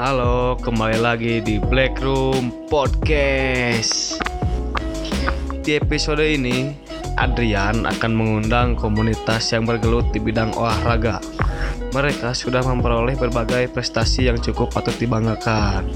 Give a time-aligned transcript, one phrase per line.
[0.00, 4.16] Halo, kembali lagi di Black Room Podcast.
[5.60, 6.72] Di episode ini,
[7.20, 11.20] Adrian akan mengundang komunitas yang bergelut di bidang olahraga.
[11.92, 15.92] Mereka sudah memperoleh berbagai prestasi yang cukup patut dibanggakan.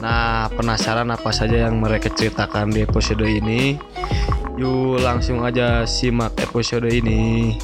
[0.00, 3.76] Nah, penasaran apa saja yang mereka ceritakan di episode ini?
[4.56, 7.60] Yuk langsung aja simak episode ini.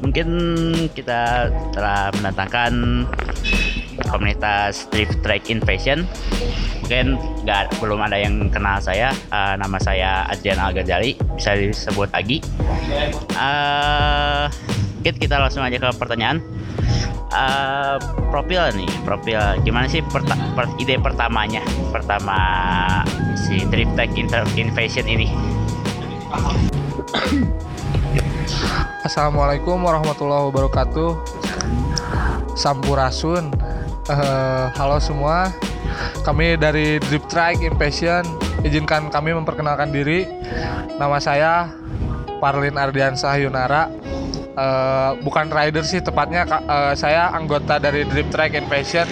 [0.00, 0.28] Mungkin
[0.96, 3.04] kita telah mendatangkan
[4.08, 6.08] komunitas Drift Track Invasion.
[6.82, 7.14] Mungkin
[7.46, 9.12] nggak belum ada yang kenal saya.
[9.12, 12.42] Eh, nama saya Adrian Al Ghazali, bisa disebut Agi.
[13.36, 14.44] Eh,
[14.98, 16.42] mungkin kita langsung aja ke pertanyaan.
[17.30, 17.96] Eh,
[18.34, 21.62] profil nih, profil gimana sih perta- per- ide pertamanya,
[21.94, 22.34] pertama
[23.38, 24.10] si Drift Track
[24.58, 25.30] Invasion ini?
[29.06, 31.10] Assalamualaikum warahmatullahi wabarakatuh.
[32.54, 33.54] Sampurasun.
[34.10, 35.54] Eh, halo semua.
[36.22, 38.26] Kami dari Drip Track Impatient.
[38.66, 40.28] Izinkan kami memperkenalkan diri.
[40.98, 41.72] Nama saya
[42.38, 43.88] Parlin Ardiansah Yunara.
[44.50, 49.08] Eh, bukan rider sih tepatnya eh, saya anggota dari Drip Track Impatient.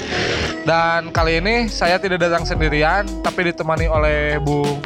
[0.69, 4.85] Dan kali ini saya tidak datang sendirian tapi ditemani oleh Bung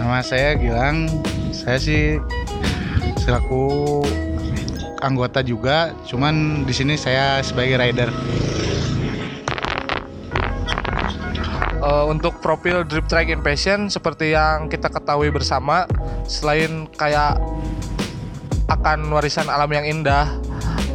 [0.00, 1.10] Nama saya Gilang.
[1.70, 2.18] Saya sih
[3.22, 4.02] selaku
[5.06, 8.10] anggota juga, cuman di sini saya sebagai rider.
[11.78, 15.86] Eh, untuk profil Drip Track Impatient seperti yang kita ketahui bersama
[16.26, 17.38] selain kayak
[18.66, 20.26] akan warisan alam yang indah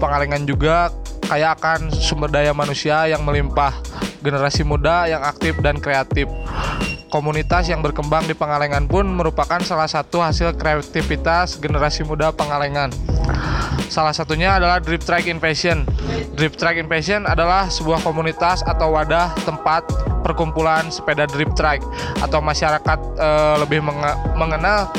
[0.04, 0.92] Pangalengan juga
[1.24, 3.80] kaya akan sumber daya manusia yang melimpah
[4.20, 6.28] generasi muda yang aktif dan kreatif
[7.16, 12.92] komunitas yang berkembang di Pangalengan pun merupakan salah satu hasil kreativitas generasi muda Pangalengan
[13.88, 15.86] Salah satunya adalah Drip Track Invasion.
[16.36, 19.88] Drip Track Invasion adalah sebuah komunitas atau wadah tempat
[20.26, 21.86] perkumpulan sepeda drip track
[22.18, 24.90] atau masyarakat eh, lebih menge- mengenal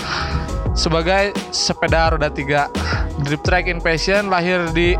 [0.73, 2.71] sebagai sepeda roda tiga.
[3.27, 4.95] Drip Track Invasion lahir di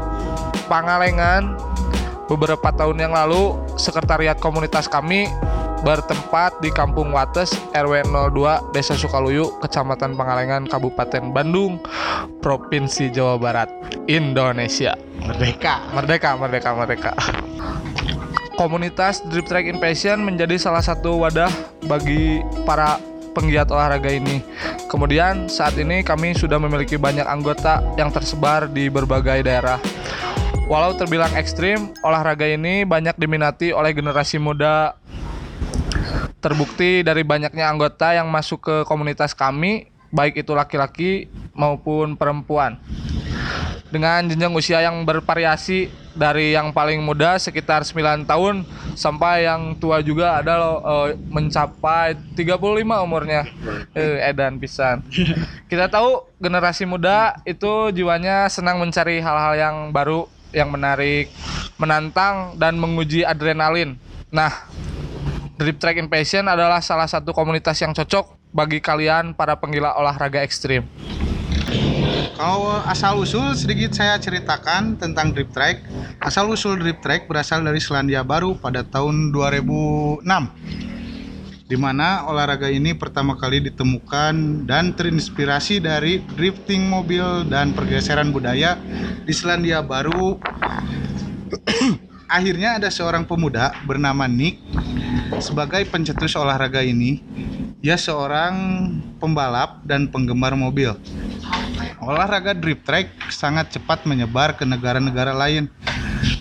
[0.67, 1.55] Pangalengan
[2.27, 3.55] beberapa tahun yang lalu.
[3.79, 5.31] Sekretariat komunitas kami
[5.83, 11.83] bertempat di Kampung Wates RW 02 Desa Sukaluyu Kecamatan Pangalengan Kabupaten Bandung
[12.41, 13.69] Provinsi Jawa Barat
[14.09, 15.85] Indonesia Merdeka.
[15.93, 17.13] Merdeka Merdeka Merdeka
[18.57, 21.53] Komunitas Drip Track Invasion menjadi salah satu wadah
[21.85, 22.97] bagi para
[23.37, 24.41] penggiat olahraga ini.
[24.89, 29.77] Kemudian saat ini kami sudah memiliki banyak anggota yang tersebar di berbagai daerah.
[30.67, 34.99] Walau terbilang ekstrim, olahraga ini banyak diminati oleh generasi muda
[36.47, 42.79] terbukti dari banyaknya anggota yang masuk ke komunitas kami, baik itu laki-laki maupun perempuan.
[43.91, 48.63] Dengan jenjang usia yang bervariasi dari yang paling muda sekitar 9 tahun
[48.95, 53.43] sampai yang tua juga ada loh eh, mencapai 35 umurnya.
[53.95, 55.03] Eh, edan pisan.
[55.71, 61.27] Kita tahu generasi muda itu jiwanya senang mencari hal-hal yang baru, yang menarik,
[61.75, 63.99] menantang dan menguji adrenalin.
[64.31, 64.51] Nah,
[65.57, 70.85] Drip Track Impatient adalah salah satu komunitas yang cocok bagi kalian para penggila olahraga ekstrim.
[72.37, 75.81] Kalau asal usul sedikit saya ceritakan tentang drip track.
[76.21, 80.29] Asal usul drip track berasal dari Selandia Baru pada tahun 2006.
[81.67, 88.77] Di mana olahraga ini pertama kali ditemukan dan terinspirasi dari drifting mobil dan pergeseran budaya
[89.25, 90.37] di Selandia Baru.
[92.27, 94.59] Akhirnya ada seorang pemuda bernama Nick
[95.39, 97.23] sebagai pencetus olahraga ini.
[97.79, 98.55] Dia seorang
[99.23, 100.91] pembalap dan penggemar mobil.
[102.03, 105.71] Olahraga drip track sangat cepat menyebar ke negara-negara lain,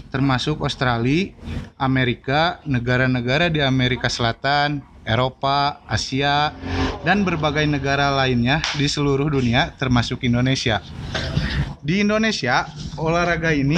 [0.09, 1.38] termasuk Australia,
[1.78, 6.50] Amerika, negara-negara di Amerika Selatan, Eropa, Asia,
[7.06, 10.81] dan berbagai negara lainnya di seluruh dunia, termasuk Indonesia.
[11.86, 12.65] Di Indonesia,
[12.98, 13.77] olahraga ini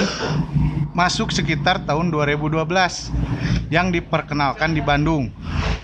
[0.98, 2.66] masuk sekitar tahun 2012
[3.70, 5.30] yang diperkenalkan di Bandung.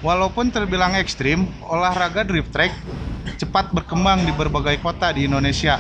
[0.03, 2.75] Walaupun terbilang ekstrim, olahraga drift track
[3.39, 5.79] cepat berkembang di berbagai kota di Indonesia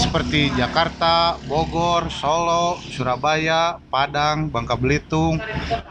[0.00, 5.36] seperti Jakarta, Bogor, Solo, Surabaya, Padang, Bangka Belitung,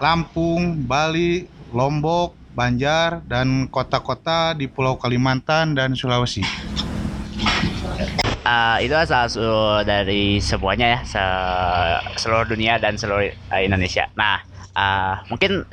[0.02, 6.42] Lampung, Bali, Lombok, Banjar, dan kota-kota di Pulau Kalimantan dan Sulawesi.
[8.50, 14.10] Eh, itu asal usul dari semuanya ya se- seluruh dunia dan seluruh eh, Indonesia.
[14.18, 14.42] Nah,
[14.74, 15.70] eh, mungkin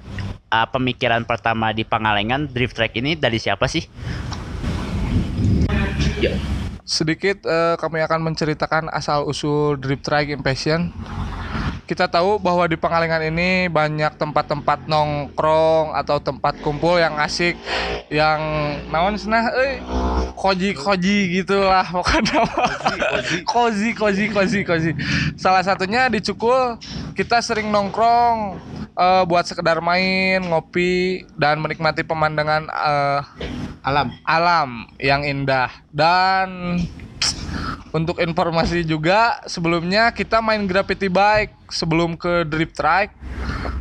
[0.53, 3.89] eh, pemikiran pertama di Pangalengan drift track ini dari siapa sih?
[6.87, 10.95] sedikit eh, kami akan menceritakan asal usul drip track impatient.
[11.87, 17.55] Kita tahu bahwa di Pangalengan ini banyak tempat-tempat nongkrong atau tempat kumpul yang asik,
[18.11, 18.43] yang
[18.91, 19.79] naon senah, eh
[20.41, 22.45] koji koji gitulah pokoknya
[23.49, 24.91] kozi kozi kozi kozi
[25.33, 26.77] salah satunya di Cukul
[27.17, 28.61] kita sering nongkrong
[28.93, 33.21] eh, buat sekedar main ngopi dan menikmati pemandangan eh,
[33.87, 34.11] Alam.
[34.27, 35.71] alam yang indah.
[35.95, 36.75] Dan
[37.97, 43.17] untuk informasi juga sebelumnya kita main graffiti bike sebelum ke drip track.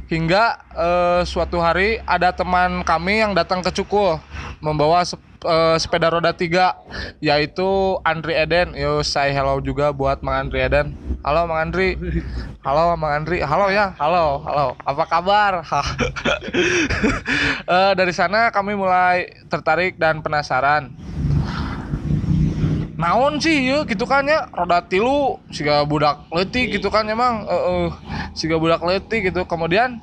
[0.08, 4.22] Hingga eh, suatu hari ada teman kami yang datang ke Cukul
[4.64, 6.80] membawa sep- eh, sepeda roda tiga
[7.20, 8.72] yaitu Andri Eden.
[8.78, 10.96] Yo say hello juga buat Mang Andri Eden.
[11.26, 12.00] Halo Mang Andri.
[12.64, 13.44] Halo Mang Andri.
[13.44, 14.68] Halo ya halo halo.
[14.88, 15.52] Apa kabar.
[17.66, 20.94] Eh, dari sana kami mulai tertarik dan penasaran
[22.96, 24.48] naon sih ya gitu kan ya.
[24.52, 27.88] Roda tilu siga budak leti gitu kan emang eh eh,
[28.36, 29.44] siga budak leti gitu.
[29.44, 30.00] Kemudian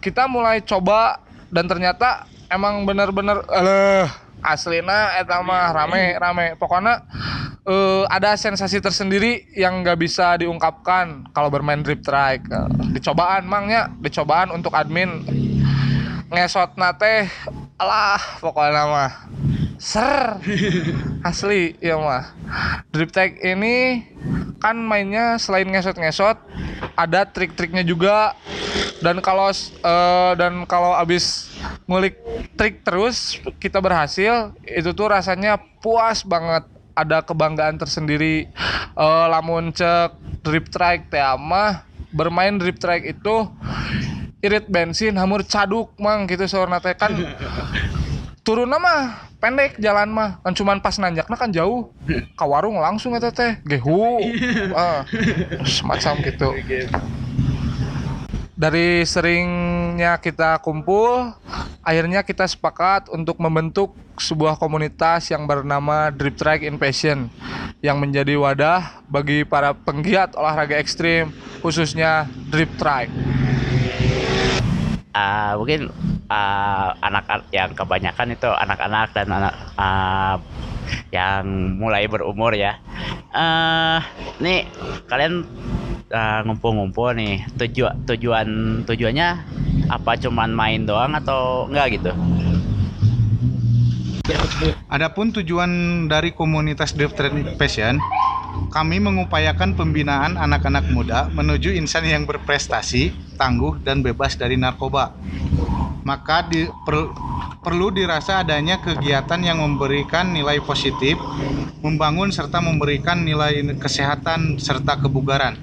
[0.00, 1.20] kita mulai coba
[1.52, 4.08] dan ternyata emang bener-bener eh
[4.40, 6.46] aslina eta mah rame rame.
[6.56, 7.04] Pokoknya
[7.68, 13.92] eh, ada sensasi tersendiri yang nggak bisa diungkapkan kalau bermain drip track Eh, dicobaan mangnya
[14.00, 15.24] dicobaan untuk admin.
[16.30, 17.28] Ngesot nate
[17.80, 19.12] alah pokoknya mah
[19.80, 20.36] ser.
[21.28, 22.36] Asli ya mah.
[22.92, 24.04] Drip tag ini
[24.60, 26.36] kan mainnya selain ngesot-ngesot
[26.92, 28.36] ada trik-triknya juga.
[29.00, 31.48] Dan kalau eh, dan kalau abis
[31.88, 32.20] ngulik
[32.60, 36.68] trik terus kita berhasil itu tuh rasanya puas banget.
[36.92, 38.52] Ada kebanggaan tersendiri.
[38.92, 43.48] Eh, lamun cek drip track teh mah bermain drip track itu
[44.40, 46.92] irit bensin hamur caduk mang gitu seorang teh.
[46.92, 47.16] Kan
[48.44, 51.90] turun mah pendek jalan mah kan cuman pas nanjaknya kan jauh.
[52.38, 54.20] Ke warung langsung eta teh gehu.
[54.76, 55.02] Ah,
[55.64, 56.48] semacam gitu.
[58.60, 61.32] Dari seringnya kita kumpul
[61.80, 67.32] akhirnya kita sepakat untuk membentuk sebuah komunitas yang bernama Drip Track in Passion
[67.80, 71.32] yang menjadi wadah bagi para penggiat olahraga ekstrim
[71.64, 73.08] khususnya drip track.
[75.16, 75.88] Ah, mungkin
[76.30, 80.38] ah, anak yang kebanyakan itu anak-anak dan anak ah,
[81.10, 82.78] yang mulai berumur ya.
[83.30, 83.98] eh
[84.38, 84.66] nih
[85.10, 85.42] kalian
[86.14, 88.48] ah, ngumpul-ngumpul nih tujuan tujuan
[88.86, 89.28] tujuannya
[89.90, 92.14] apa cuman main doang atau enggak gitu?
[94.86, 97.98] Adapun tujuan dari komunitas Drift Training Passion,
[98.70, 105.16] kami mengupayakan pembinaan anak-anak muda menuju insan yang berprestasi, tangguh, dan bebas dari narkoba.
[106.10, 107.14] Maka di- per-
[107.62, 111.14] perlu dirasa adanya kegiatan yang memberikan nilai positif,
[111.86, 115.54] membangun serta memberikan nilai kesehatan serta kebugaran.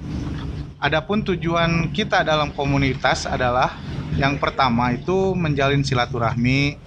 [0.80, 3.76] Adapun tujuan kita dalam komunitas adalah
[4.16, 6.80] yang pertama itu menjalin silaturahmi,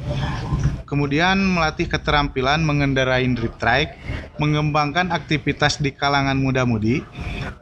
[0.89, 3.93] kemudian melatih keterampilan mengendarai drip trike,
[4.41, 7.05] mengembangkan aktivitas di kalangan muda-mudi,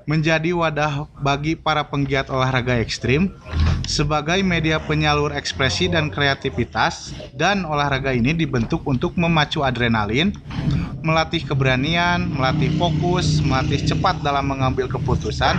[0.07, 3.33] menjadi wadah bagi para penggiat olahraga ekstrim,
[3.89, 10.29] sebagai media penyalur ekspresi dan kreativitas, dan olahraga ini dibentuk untuk memacu adrenalin,
[11.01, 15.57] melatih keberanian, melatih fokus, melatih cepat dalam mengambil keputusan,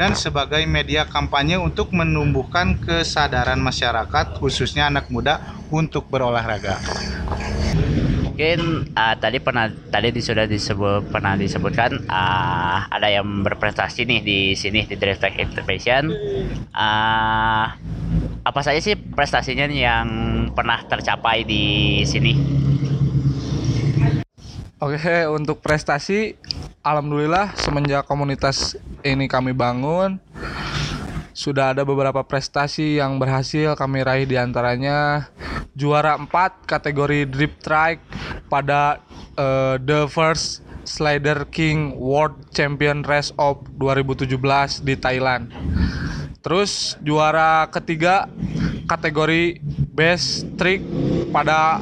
[0.00, 5.36] dan sebagai media kampanye untuk menumbuhkan kesadaran masyarakat, khususnya anak muda,
[5.68, 6.80] untuk berolahraga.
[8.38, 14.22] Mungkin ah, tadi pernah tadi di- sudah disebut pernah disebutkan ah, ada yang berprestasi nih
[14.22, 16.14] di sini di Drift Track Intervention.
[16.70, 17.74] Ah,
[18.46, 20.06] apa saja sih prestasinya yang
[20.54, 22.38] pernah tercapai di sini?
[24.78, 26.38] Oke, untuk prestasi,
[26.86, 30.22] alhamdulillah semenjak komunitas ini kami bangun,
[31.34, 35.26] sudah ada beberapa prestasi yang berhasil kami raih di antaranya
[35.78, 38.02] juara 4 kategori drip trike
[38.50, 38.98] pada
[39.38, 45.54] eh, The First Slider King World Champion Race of 2017 di Thailand.
[46.42, 48.26] Terus juara ketiga
[48.90, 49.62] kategori
[49.94, 50.82] Best Trick
[51.30, 51.78] pada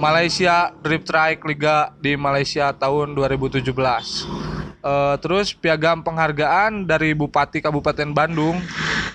[0.00, 4.53] Malaysia Drip Trike Liga di Malaysia tahun 2017.
[4.84, 8.60] Eh, terus piagam penghargaan dari Bupati Kabupaten Bandung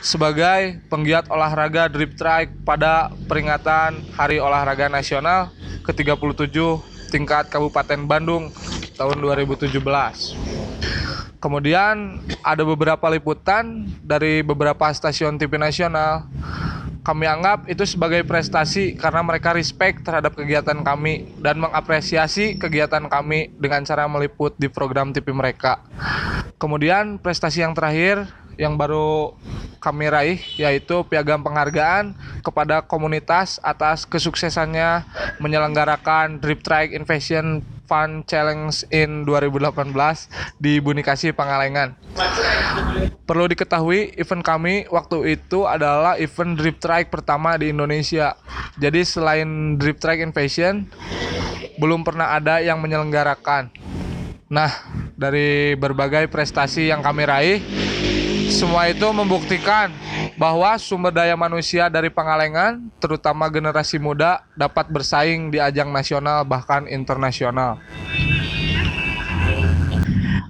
[0.01, 5.53] sebagai penggiat olahraga drip trike pada peringatan Hari Olahraga Nasional
[5.85, 6.57] ke-37
[7.13, 8.49] tingkat Kabupaten Bandung
[8.97, 9.77] tahun 2017.
[11.37, 16.25] Kemudian ada beberapa liputan dari beberapa stasiun TV nasional.
[17.09, 23.49] Kami anggap itu sebagai prestasi karena mereka respect terhadap kegiatan kami dan mengapresiasi kegiatan kami
[23.57, 25.81] dengan cara meliput di program TV mereka.
[26.61, 28.29] Kemudian prestasi yang terakhir
[28.61, 29.33] yang baru
[29.81, 32.13] kami raih yaitu piagam penghargaan
[32.45, 35.01] kepada komunitas atas kesuksesannya
[35.41, 41.97] menyelenggarakan Drip Track Invasion Fun Challenge in 2018 di Bunikasi Pangalengan.
[43.25, 48.37] Perlu diketahui, event kami waktu itu adalah event drip track pertama di Indonesia.
[48.77, 50.85] Jadi selain drip track invasion,
[51.81, 53.73] belum pernah ada yang menyelenggarakan.
[54.49, 54.69] Nah,
[55.17, 57.59] dari berbagai prestasi yang kami raih,
[58.49, 59.93] semua itu membuktikan
[60.33, 66.89] bahwa sumber daya manusia dari Pangalengan, terutama generasi muda, dapat bersaing di ajang nasional bahkan
[66.89, 67.77] internasional.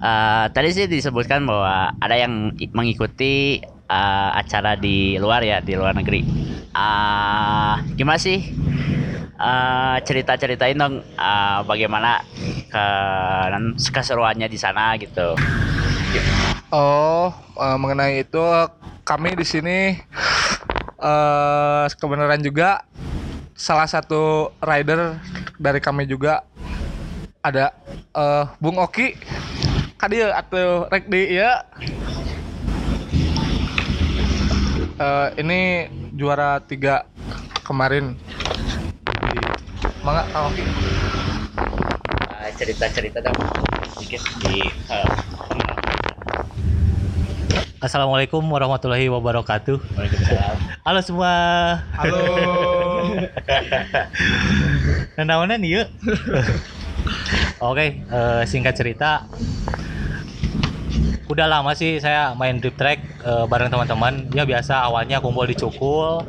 [0.00, 5.92] Eh, tadi sih disebutkan bahwa ada yang mengikuti eh, acara di luar ya di luar
[5.92, 6.24] negeri.
[6.72, 8.40] Ah, gimana sih?
[9.40, 12.24] Eh, cerita-ceritain dong eh, bagaimana
[12.72, 12.84] ke
[13.92, 15.36] keseruannya di sana gitu.
[16.70, 18.38] Oh, eh, mengenai itu
[19.02, 19.98] kami di sini
[21.02, 22.86] eh kebenaran juga
[23.58, 25.18] salah satu rider
[25.58, 26.46] dari kami juga
[27.42, 27.74] ada
[28.14, 29.18] eh Bung Oki.
[29.98, 31.66] Kadia atau rek di ya.
[34.94, 37.02] Eh, ini juara tiga
[37.66, 38.14] kemarin.
[40.06, 40.62] Mangga Kang Oki.
[42.54, 43.40] Cerita-cerita dong
[43.98, 45.10] sedikit di eh,
[47.80, 49.80] Assalamualaikum warahmatullahi wabarakatuh.
[49.96, 50.56] Waalaikumsalam.
[50.84, 51.32] Halo semua.
[51.96, 52.20] Halo.
[55.16, 55.88] Nanaonan yuk.
[57.64, 59.24] Oke, eh, singkat cerita.
[61.32, 64.28] Udah lama sih saya main drip track eh, bareng teman-teman.
[64.36, 66.20] Ya biasa awalnya kumpul di Cukul.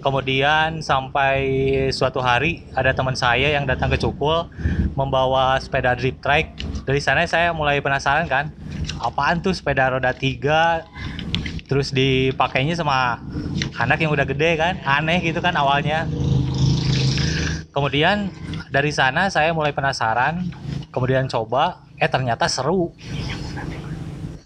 [0.00, 1.44] Kemudian sampai
[1.92, 4.48] suatu hari ada teman saya yang datang ke Cukul
[4.96, 6.56] membawa sepeda drip track.
[6.88, 8.56] Dari sana saya mulai penasaran kan,
[8.98, 10.86] apaan tuh sepeda roda tiga?
[11.66, 13.22] Terus dipakainya sama
[13.80, 14.78] anak yang udah gede kan?
[14.84, 16.04] Aneh gitu kan awalnya.
[17.72, 18.28] Kemudian
[18.68, 20.44] dari sana saya mulai penasaran
[20.92, 22.92] kemudian coba eh ternyata seru.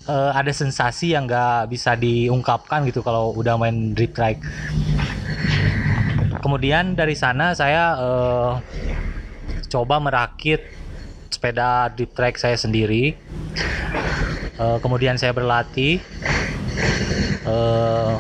[0.07, 4.39] Eh, ada sensasi yang nggak bisa diungkapkan gitu kalau udah main drip track
[6.39, 8.53] kemudian dari sana saya eh,
[9.67, 10.63] coba merakit
[11.27, 13.19] sepeda drip track saya sendiri
[14.57, 16.01] Eh, kemudian saya berlatih
[17.45, 18.15] eh,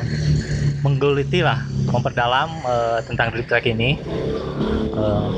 [0.85, 3.97] menggeliti lah memperdalam eh, tentang drip track ini
[4.97, 5.29] Eh,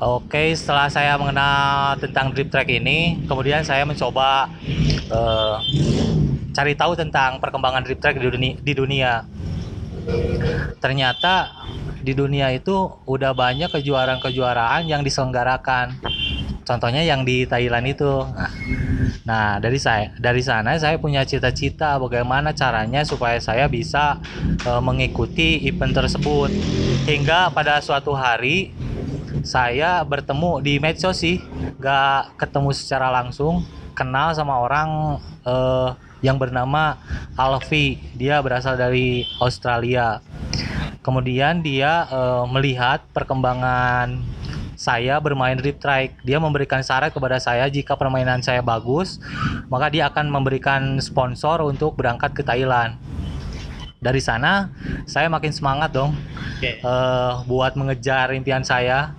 [0.00, 4.48] Oke, setelah saya mengenal tentang drip track ini, kemudian saya mencoba
[5.12, 5.56] eh,
[6.56, 8.54] cari tahu tentang perkembangan drip track di dunia.
[8.64, 9.12] Di dunia.
[10.80, 11.52] Ternyata
[12.00, 12.72] di dunia itu
[13.04, 16.00] udah banyak kejuaraan-kejuaraan yang diselenggarakan.
[16.64, 18.24] Contohnya yang di Thailand itu.
[18.24, 18.48] Nah,
[19.24, 24.18] nah, dari saya dari sana saya punya cita-cita bagaimana caranya supaya saya bisa
[24.64, 26.50] eh, mengikuti event tersebut.
[27.08, 28.72] Hingga pada suatu hari
[29.42, 31.40] saya bertemu di medsos sih.
[31.80, 33.64] Gak ketemu secara langsung
[33.96, 35.90] kenal sama orang eh,
[36.20, 37.00] yang bernama
[37.36, 38.00] Alfi.
[38.16, 40.20] Dia berasal dari Australia.
[41.00, 44.39] Kemudian dia eh, melihat perkembangan
[44.90, 49.22] saya bermain track dia memberikan syarat kepada saya jika permainan saya bagus
[49.70, 52.98] maka dia akan memberikan sponsor untuk berangkat ke Thailand
[54.02, 54.74] dari sana
[55.06, 56.10] saya makin semangat dong
[56.58, 56.82] Oke.
[56.82, 59.14] eh, buat mengejar impian saya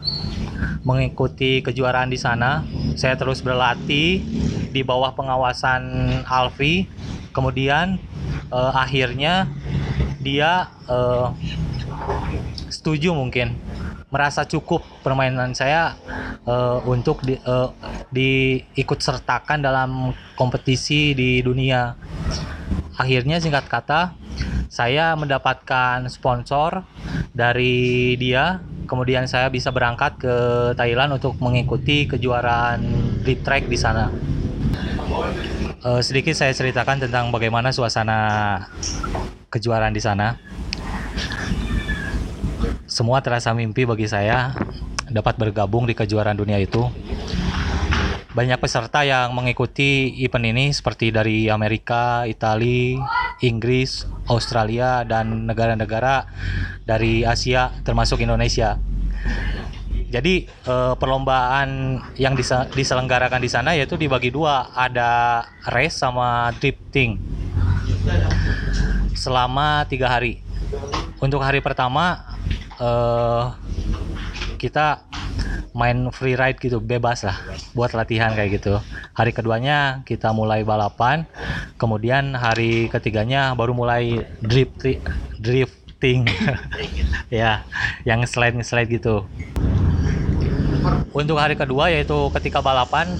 [0.81, 2.65] mengikuti kejuaraan di sana.
[2.97, 4.21] Saya terus berlatih
[4.69, 5.81] di bawah pengawasan
[6.25, 6.89] Alfi.
[7.31, 8.01] Kemudian
[8.51, 9.47] eh, akhirnya
[10.21, 11.27] dia eh,
[12.69, 13.57] setuju mungkin
[14.11, 15.95] merasa cukup permainan saya
[16.43, 17.69] eh, untuk di, eh,
[18.11, 21.95] diikut sertakan dalam kompetisi di dunia.
[22.99, 24.13] Akhirnya singkat kata
[24.67, 26.83] saya mendapatkan sponsor
[27.31, 28.59] dari dia.
[28.85, 30.35] Kemudian saya bisa berangkat ke
[30.75, 32.83] Thailand untuk mengikuti kejuaraan
[33.23, 34.11] drip track di sana.
[35.81, 38.19] Eh, sedikit saya ceritakan tentang bagaimana suasana
[39.47, 40.35] kejuaraan di sana
[43.01, 44.53] semua terasa mimpi bagi saya
[45.09, 46.85] dapat bergabung di kejuaraan dunia itu
[48.37, 53.01] banyak peserta yang mengikuti event ini seperti dari Amerika, Italia,
[53.41, 56.29] Inggris, Australia, dan negara-negara
[56.85, 58.77] dari Asia termasuk Indonesia.
[60.13, 65.41] Jadi eh, perlombaan yang dise- diselenggarakan di sana yaitu dibagi dua, ada
[65.73, 67.17] race sama drifting
[69.17, 70.45] selama tiga hari.
[71.21, 72.30] untuk hari pertama
[72.81, 73.45] eh
[74.57, 75.05] kita
[75.77, 77.37] main free ride gitu bebas lah
[77.77, 78.81] buat latihan kayak gitu.
[79.13, 81.23] Hari keduanya kita mulai balapan
[81.77, 84.81] kemudian hari ketiganya baru mulai drift
[85.37, 86.25] drifting.
[87.31, 87.63] Ya
[88.03, 89.23] yang slide slide gitu.
[91.15, 93.15] Untuk hari kedua yaitu ketika balapan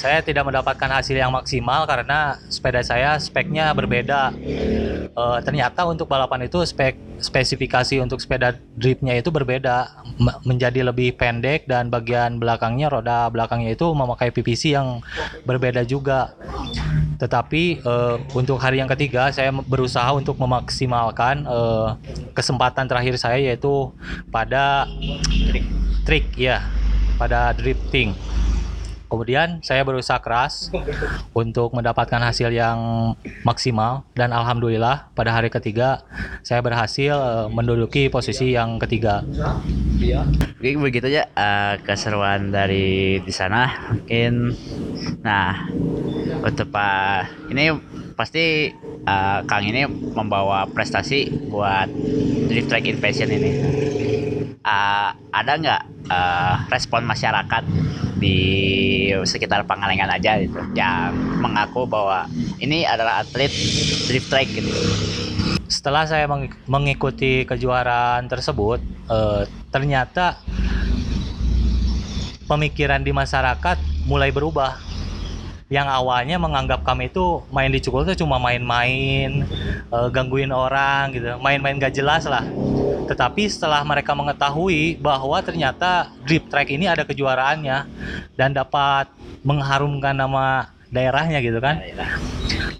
[0.00, 4.32] saya tidak mendapatkan hasil yang maksimal karena sepeda saya speknya berbeda.
[4.40, 9.92] Eh, ternyata untuk balapan itu spek spesifikasi untuk sepeda driftnya itu berbeda,
[10.48, 15.04] menjadi lebih pendek dan bagian belakangnya roda belakangnya itu memakai PVC yang
[15.44, 16.32] berbeda juga.
[17.20, 21.88] Tetapi eh, untuk hari yang ketiga saya berusaha untuk memaksimalkan eh,
[22.32, 23.92] kesempatan terakhir saya yaitu
[24.32, 24.88] pada
[26.08, 26.64] trik ya
[27.20, 28.16] pada drifting.
[29.10, 30.70] Kemudian saya berusaha keras
[31.34, 32.78] untuk mendapatkan hasil yang
[33.42, 34.06] maksimal.
[34.14, 36.06] Dan alhamdulillah pada hari ketiga
[36.46, 39.26] saya berhasil eh, menduduki posisi yang ketiga.
[40.62, 44.54] Oke begitu aja eh, keseruan dari di sana mungkin.
[45.26, 45.66] Nah
[46.46, 47.74] untuk pak ini
[48.14, 48.70] pasti
[49.10, 51.90] eh, Kang ini membawa prestasi buat
[52.46, 53.50] Drift Track Invasion ini.
[54.60, 57.64] Eh, ada nggak eh, respon masyarakat
[58.20, 58.36] di
[59.24, 62.28] sekitar Pangalengan aja gitu yang mengaku bahwa
[62.60, 63.50] ini adalah atlet
[64.06, 64.70] drift track gitu
[65.70, 70.42] Setelah saya meng- mengikuti kejuaraan tersebut, eh, ternyata
[72.44, 73.78] pemikiran di masyarakat
[74.10, 74.74] mulai berubah.
[75.70, 79.46] Yang awalnya menganggap kami itu main di Cukul itu cuma main-main,
[79.94, 82.42] eh, gangguin orang gitu, main-main gak jelas lah.
[83.10, 87.90] Tetapi setelah mereka mengetahui bahwa ternyata drip track ini ada kejuaraannya
[88.38, 89.10] dan dapat
[89.42, 91.82] mengharumkan nama daerahnya gitu kan.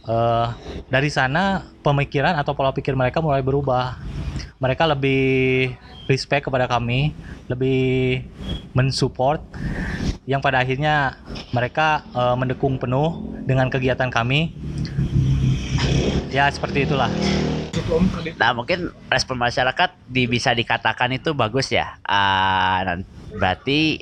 [0.07, 0.47] Eh,
[0.87, 3.99] dari sana pemikiran atau pola pikir mereka mulai berubah.
[4.63, 5.73] Mereka lebih
[6.07, 7.11] respect kepada kami,
[7.51, 8.23] lebih
[8.71, 9.43] mensupport
[10.31, 11.19] yang pada akhirnya
[11.51, 14.55] mereka eh, mendukung penuh dengan kegiatan kami.
[16.31, 17.11] Ya seperti itulah.
[18.39, 21.99] Nah mungkin respon masyarakat di, bisa dikatakan itu bagus ya.
[22.87, 23.99] Dan berarti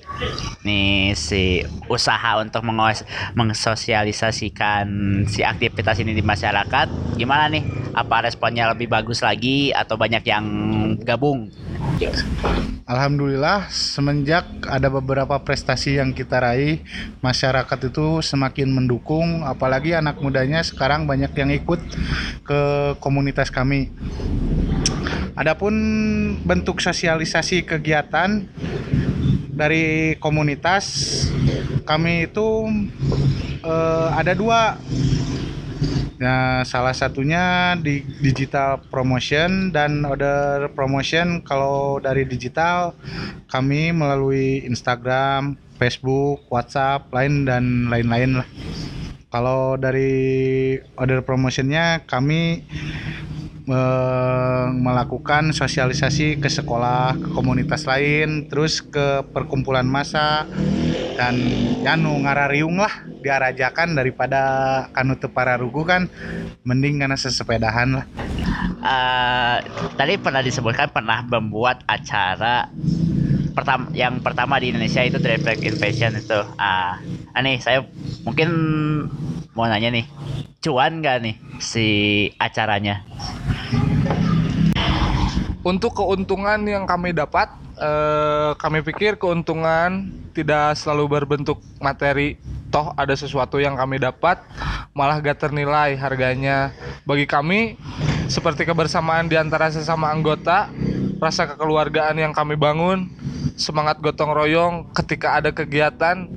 [0.64, 3.04] nih si usaha untuk mengos-
[3.36, 4.88] mengsosialisasikan
[5.28, 7.64] si aktivitas ini di masyarakat gimana nih?
[7.96, 10.44] Apa responnya lebih bagus lagi atau banyak yang
[11.02, 11.48] gabung?
[12.88, 16.80] Alhamdulillah semenjak ada beberapa prestasi yang kita raih
[17.20, 21.78] masyarakat itu semakin mendukung apalagi anak mudanya sekarang banyak yang ikut
[22.42, 22.60] ke
[22.98, 23.92] komunitas kami.
[25.38, 25.74] Adapun
[26.42, 28.42] bentuk sosialisasi kegiatan
[29.52, 30.86] dari komunitas
[31.86, 32.66] kami itu
[33.62, 34.78] eh, ada dua
[36.18, 42.90] Nah, salah satunya di digital promotion dan order promotion kalau dari digital
[43.46, 48.48] kami melalui Instagram, Facebook, WhatsApp, lain dan lain-lain lah.
[49.30, 52.66] Kalau dari order promotionnya kami
[53.70, 60.50] eh, melakukan sosialisasi ke sekolah, ke komunitas lain, terus ke perkumpulan massa
[61.14, 61.38] dan
[61.86, 64.40] ya nu ngarariung lah diarajakan daripada
[64.96, 66.08] kanu teu pararugu kan
[66.64, 68.06] mending karena sesepedahan lah.
[68.80, 69.56] Eh,
[70.00, 72.72] tadi pernah disebutkan pernah membuat acara
[73.52, 76.40] pertama yang pertama di Indonesia itu Drive Track Invasion itu.
[76.56, 76.96] Ah,
[77.36, 77.84] ah nih saya
[78.24, 78.48] mungkin
[79.52, 80.08] mau nanya nih,
[80.64, 81.86] cuan nggak nih si
[82.40, 83.04] acaranya?
[85.68, 92.40] Untuk keuntungan yang kami dapat, eh, kami pikir keuntungan tidak selalu berbentuk materi.
[92.68, 94.40] Toh ada sesuatu yang kami dapat,
[94.92, 96.72] malah gak ternilai harganya.
[97.08, 97.80] Bagi kami,
[98.28, 100.68] seperti kebersamaan di antara sesama anggota,
[101.16, 103.08] rasa kekeluargaan yang kami bangun,
[103.56, 106.28] semangat gotong royong ketika ada kegiatan,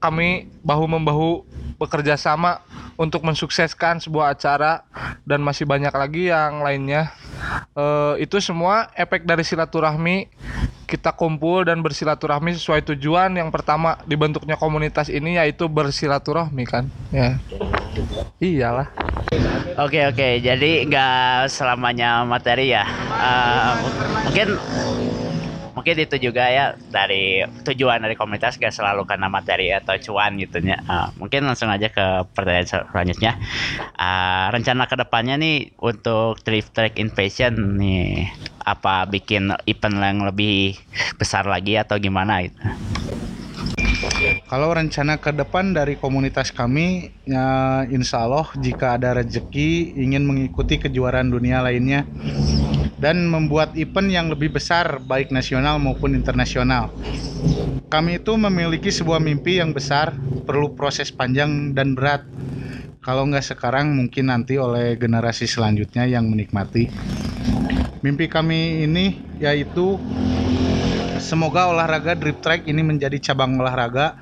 [0.00, 1.44] kami bahu-membahu
[1.78, 2.64] bekerja sama
[2.98, 4.82] untuk mensukseskan sebuah acara
[5.22, 7.14] dan masih banyak lagi yang lainnya.
[7.78, 10.26] Eh, itu semua efek dari silaturahmi
[10.88, 17.36] kita kumpul dan bersilaturahmi sesuai tujuan yang pertama dibentuknya komunitas ini yaitu bersilaturahmi kan ya
[18.40, 18.88] iyalah
[19.78, 22.82] Oke oke, jadi nggak selamanya materi ya.
[23.14, 23.72] Eh,
[24.26, 24.48] mungkin
[25.78, 30.58] mungkin itu juga ya dari tujuan dari komunitas gak selalu karena materi atau cuan gitu
[30.66, 30.82] ya.
[30.82, 33.38] Eh, mungkin langsung aja ke pertanyaan selanjutnya.
[33.94, 38.26] Eh, rencana ke depannya nih untuk Drift Track Invasion nih
[38.68, 40.76] apa bikin event yang lebih
[41.16, 42.60] besar lagi atau gimana gitu?
[44.48, 50.78] Kalau rencana ke depan dari komunitas kami, ya insya Allah jika ada rezeki ingin mengikuti
[50.78, 52.02] kejuaraan dunia lainnya,
[52.98, 56.90] dan membuat event yang lebih besar baik nasional maupun internasional.
[57.88, 60.12] Kami itu memiliki sebuah mimpi yang besar,
[60.44, 62.26] perlu proses panjang dan berat.
[63.00, 66.90] Kalau nggak sekarang mungkin nanti oleh generasi selanjutnya yang menikmati.
[67.98, 69.98] Mimpi kami ini yaitu
[71.18, 74.16] Semoga olahraga drip track ini menjadi cabang olahraga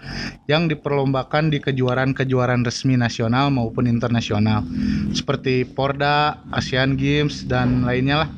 [0.49, 4.65] yang diperlombakan di kejuaraan-kejuaraan resmi nasional maupun internasional
[5.13, 8.31] seperti Porda, Asian Games dan lainnya lah.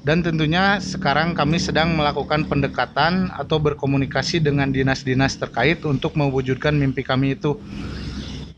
[0.00, 7.04] Dan tentunya sekarang kami sedang melakukan pendekatan atau berkomunikasi dengan dinas-dinas terkait untuk mewujudkan mimpi
[7.04, 7.60] kami itu.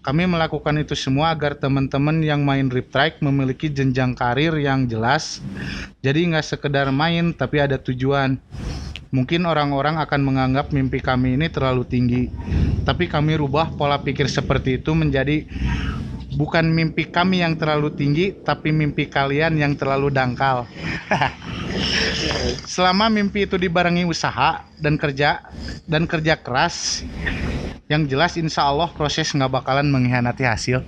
[0.03, 5.39] Kami melakukan itu semua agar teman-teman yang main drip track memiliki jenjang karir yang jelas.
[6.03, 8.35] Jadi nggak sekedar main tapi ada tujuan.
[9.15, 12.33] Mungkin orang-orang akan menganggap mimpi kami ini terlalu tinggi,
[12.83, 15.47] tapi kami rubah pola pikir seperti itu menjadi
[16.35, 20.67] bukan mimpi kami yang terlalu tinggi, tapi mimpi kalian yang terlalu dangkal.
[22.75, 25.47] Selama mimpi itu dibarengi usaha dan kerja
[25.87, 27.07] dan kerja keras,
[27.93, 30.81] yang jelas insya Allah proses nggak bakalan mengkhianati hasil.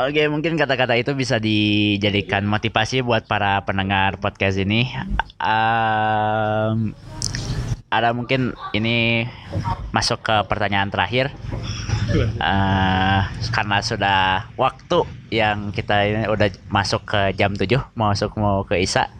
[0.00, 4.88] Oke, mungkin kata-kata itu bisa dijadikan motivasi buat para pendengar podcast ini.
[5.36, 6.96] Um,
[7.92, 9.28] ada mungkin ini
[9.92, 11.28] masuk ke pertanyaan terakhir.
[12.40, 18.64] Uh, karena sudah waktu yang kita ini udah masuk ke jam 7 mau masuk mau
[18.64, 19.12] ke Isa.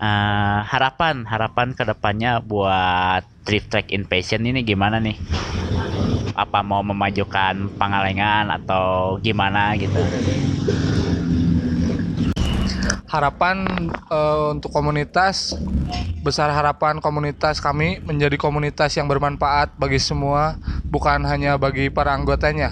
[0.00, 5.20] Uh, harapan harapan ke depannya buat Drift Track Invasion ini gimana nih?
[6.40, 10.00] apa mau memajukan Pangalengan atau gimana gitu?
[13.10, 13.66] harapan
[14.08, 15.52] uh, untuk komunitas
[16.22, 20.54] besar harapan komunitas kami menjadi komunitas yang bermanfaat bagi semua
[20.86, 22.70] bukan hanya bagi para anggotanya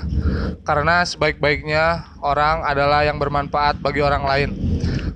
[0.62, 4.48] karena sebaik-baiknya orang adalah yang bermanfaat bagi orang lain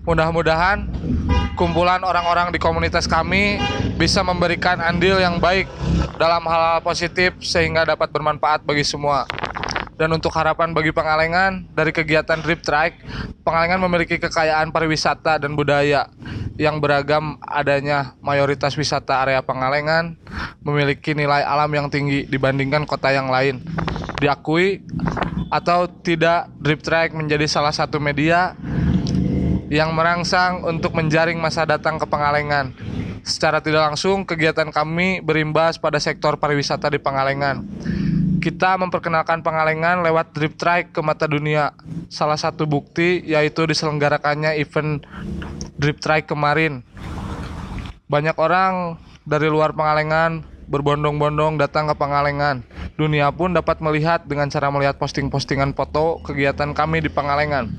[0.03, 0.91] mudah-mudahan
[1.55, 3.61] kumpulan orang-orang di komunitas kami
[4.01, 5.69] bisa memberikan andil yang baik
[6.17, 9.29] dalam hal-hal positif sehingga dapat bermanfaat bagi semua.
[10.01, 12.99] Dan untuk harapan bagi Pengalengan dari kegiatan Drip Trike,
[13.43, 16.07] Pengalengan memiliki kekayaan pariwisata dan budaya
[16.55, 20.15] yang beragam adanya mayoritas wisata area Pengalengan
[20.63, 23.59] memiliki nilai alam yang tinggi dibandingkan kota yang lain.
[24.23, 24.87] Diakui
[25.51, 28.55] atau tidak Drip Trike menjadi salah satu media
[29.73, 32.77] yang merangsang untuk menjaring masa datang ke Pengalengan.
[33.25, 37.65] Secara tidak langsung, kegiatan kami berimbas pada sektor pariwisata di Pengalengan.
[38.37, 41.73] Kita memperkenalkan Pengalengan lewat drip trike ke mata dunia.
[42.13, 45.09] Salah satu bukti yaitu diselenggarakannya event
[45.81, 46.85] drip trike kemarin.
[48.13, 52.61] Banyak orang dari luar Pengalengan berbondong-bondong datang ke Pengalengan.
[53.01, 57.73] Dunia pun dapat melihat dengan cara melihat posting-postingan foto kegiatan kami di Pengalengan.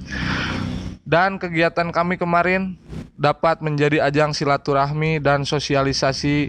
[1.04, 2.80] Dan kegiatan kami kemarin
[3.20, 6.48] dapat menjadi ajang silaturahmi dan sosialisasi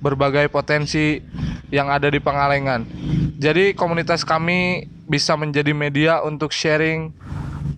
[0.00, 1.20] berbagai potensi
[1.68, 2.88] yang ada di Pangalengan.
[3.36, 7.12] Jadi komunitas kami bisa menjadi media untuk sharing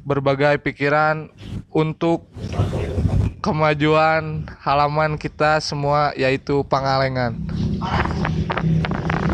[0.07, 1.31] berbagai pikiran
[1.71, 2.27] untuk
[3.42, 7.42] kemajuan halaman kita semua yaitu Pangalengan.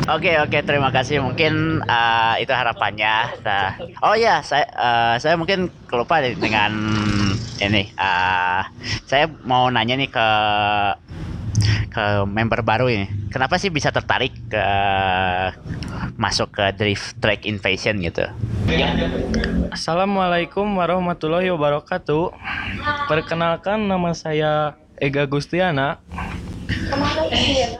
[0.09, 3.29] Oke oke terima kasih mungkin uh, itu harapannya.
[3.45, 6.73] Nah, oh ya saya uh, saya mungkin kelupa dengan
[7.61, 7.93] ini.
[7.93, 8.65] Uh,
[9.05, 10.29] saya mau nanya nih ke
[11.93, 13.07] ke member baru ini.
[13.29, 14.65] Kenapa sih bisa tertarik ke
[16.17, 18.25] masuk ke Drift Track Invasion gitu?
[19.69, 22.33] Assalamualaikum warahmatullahi wabarakatuh.
[23.13, 26.01] Perkenalkan nama saya Ega Gustiana.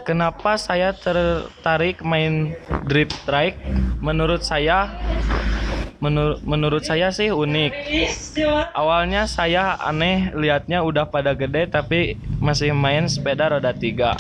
[0.05, 2.57] Kenapa saya tertarik main
[2.89, 3.61] drip trike?
[4.01, 4.95] Menurut saya
[5.99, 7.73] menur menurut saya sih unik.
[8.75, 14.15] Awalnya saya aneh liatnya udah pada gede tapi masih main sepeda roda tiga.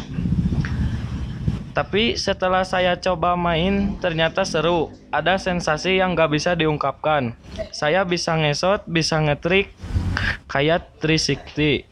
[1.78, 4.90] Tapi setelah saya coba main ternyata seru.
[5.14, 7.38] Ada sensasi yang gak bisa diungkapkan.
[7.70, 9.70] Saya bisa ngesot, bisa ngetrik
[10.50, 11.86] kayak 360.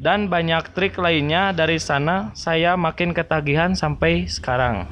[0.00, 4.88] Dan banyak trik lainnya dari sana saya makin ketagihan sampai sekarang.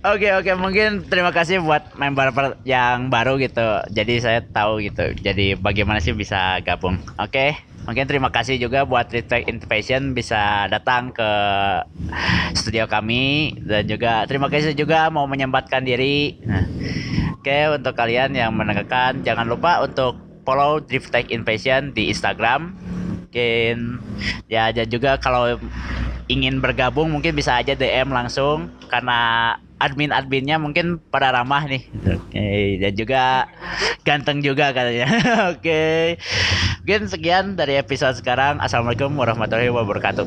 [0.00, 3.84] Oke oke mungkin terima kasih buat member yang baru gitu.
[3.92, 5.12] Jadi saya tahu gitu.
[5.20, 6.96] Jadi bagaimana sih bisa gabung.
[7.20, 7.73] Oke.
[7.84, 11.30] Mungkin terima kasih juga buat Retake Innovation bisa datang ke
[12.56, 16.40] studio kami dan juga terima kasih juga mau menyempatkan diri.
[16.48, 16.64] Nah,
[17.44, 20.16] Oke untuk kalian yang mendengarkan jangan lupa untuk
[20.48, 22.72] follow Drift Tech Invasion di Instagram.
[23.28, 24.00] Mungkin
[24.48, 25.60] ya dan juga kalau
[26.32, 29.52] ingin bergabung mungkin bisa aja DM langsung karena
[29.84, 31.84] admin-adminnya mungkin pada ramah nih.
[32.08, 33.22] Oke, dan juga
[34.08, 35.06] ganteng juga katanya.
[35.52, 36.16] Oke.
[36.84, 38.60] Mungkin sekian dari episode sekarang.
[38.64, 40.24] Assalamualaikum warahmatullahi wabarakatuh.